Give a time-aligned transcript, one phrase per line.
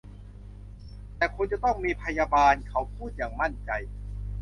[1.17, 3.71] แต่คุณจะต้องมีพยาบาล เขาพูดอย่างมั่นใจ